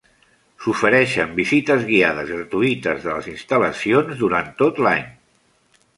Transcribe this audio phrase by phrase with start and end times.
[0.61, 5.09] S'ofereixen visites guiades gratuïtes de les instal·lacions durant tot l'any.